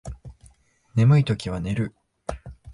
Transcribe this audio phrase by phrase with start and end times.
[0.95, 1.93] 眠いときは寝る